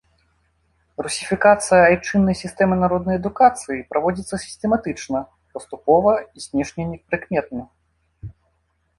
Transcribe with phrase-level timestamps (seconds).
[1.07, 5.21] Русіфікацыя айчыннай сістэмы народнай адукацыі праводзіцца сістэматычна,
[5.57, 7.63] паступова і знешне непрыкметна.